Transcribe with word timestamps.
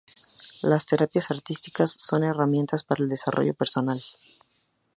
Las 0.63 0.87
terapias 0.87 1.29
artísticas 1.29 1.91
son 1.99 2.23
herramientas 2.23 2.83
para 2.83 3.03
el 3.03 3.09
desarrollo 3.11 3.53
personal. 3.53 4.01